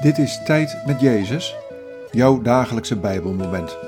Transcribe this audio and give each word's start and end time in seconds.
Dit 0.00 0.18
is 0.18 0.42
Tijd 0.44 0.86
met 0.86 1.00
Jezus, 1.00 1.56
jouw 2.10 2.42
dagelijkse 2.42 2.98
Bijbelmoment. 2.98 3.78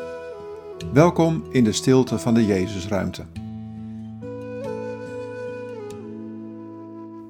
Welkom 0.93 1.45
in 1.51 1.65
de 1.65 1.73
stilte 1.73 2.19
van 2.19 2.35
de 2.35 2.47
Jezusruimte. 2.47 3.27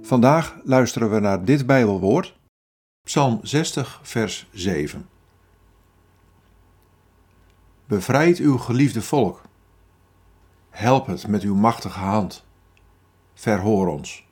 Vandaag 0.03 0.57
luisteren 0.65 1.11
we 1.11 1.21
naar 1.21 1.45
dit 1.45 1.67
Bijbelwoord, 1.67 2.39
Psalm 3.03 3.39
60, 3.43 4.01
vers 4.03 4.49
7. 4.53 5.09
Bevrijd 7.87 8.39
uw 8.39 8.59
geliefde 8.59 9.03
volk. 9.03 9.43
Help 10.71 11.07
het 11.07 11.27
met 11.27 11.43
uw 11.43 11.55
machtige 11.55 11.99
hand. 11.99 12.45
Verhoor 13.35 13.89
ons. 13.89 14.27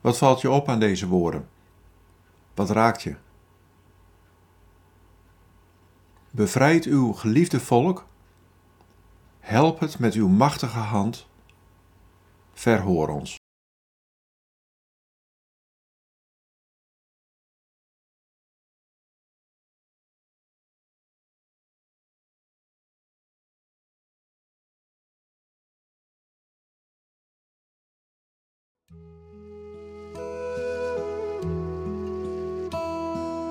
Wat 0.00 0.18
valt 0.18 0.40
je 0.40 0.50
op 0.50 0.68
aan 0.68 0.80
deze 0.80 1.06
woorden? 1.06 1.54
Wat 2.56 2.70
raakt 2.70 3.02
je? 3.02 3.16
Bevrijd 6.30 6.84
uw 6.84 7.12
geliefde 7.12 7.60
volk. 7.60 8.06
Help 9.40 9.80
het 9.80 9.98
met 9.98 10.14
uw 10.14 10.28
machtige 10.28 10.78
hand. 10.78 11.26
Verhoor 12.52 13.08
ons. 13.08 13.36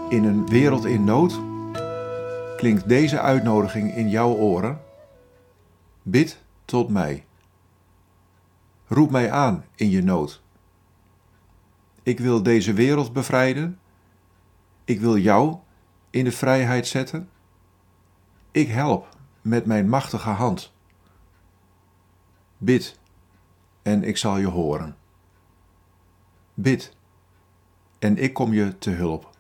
In 0.10 0.24
een 0.24 0.48
wereld 0.48 0.86
in 0.86 1.04
nood 1.04 1.40
klinkt 2.58 2.88
deze 2.88 3.20
uitnodiging 3.20 3.96
in 3.96 4.10
jouw 4.10 4.34
oren. 4.34 4.82
Bid 6.02 6.42
tot 6.66 6.90
mij. 6.90 7.26
Roep 8.88 9.12
mij 9.12 9.32
aan 9.32 9.66
in 9.76 9.90
je 9.90 10.04
nood. 10.04 10.42
Ik 12.04 12.20
wil 12.20 12.44
deze 12.44 12.74
wereld 12.74 13.14
bevrijden. 13.14 13.80
Ik 14.84 15.00
wil 15.00 15.18
jou 15.18 15.58
in 16.10 16.24
de 16.24 16.32
vrijheid 16.32 16.88
zetten. 16.88 17.30
Ik 18.52 18.68
help 18.68 19.18
met 19.42 19.66
mijn 19.66 19.90
machtige 19.90 20.30
hand. 20.30 20.74
Bid 22.58 23.00
en 23.82 24.04
ik 24.04 24.18
zal 24.18 24.38
je 24.38 24.48
horen. 24.48 24.96
Bid 26.54 26.96
en 28.00 28.18
ik 28.18 28.34
kom 28.34 28.54
je 28.54 28.78
te 28.78 28.90
hulp. 28.90 29.34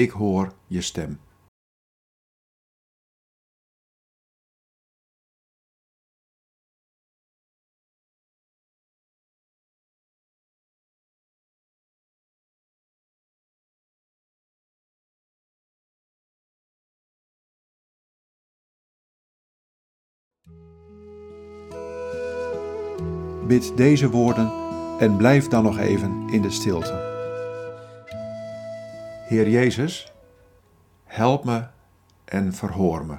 Ik 0.00 0.10
hoor 0.10 0.52
je 0.66 0.80
stem. 0.80 1.20
Bid 23.46 23.76
deze 23.76 24.10
woorden 24.10 24.52
en 24.98 25.16
blijf 25.16 25.48
dan 25.48 25.62
nog 25.62 25.78
even 25.78 26.28
in 26.28 26.42
de 26.42 26.50
stilte. 26.50 27.09
Heer 29.30 29.46
Jezus, 29.46 30.12
help 31.06 31.44
me 31.44 31.66
en 32.24 32.52
verhoor 32.52 33.06
me. 33.06 33.18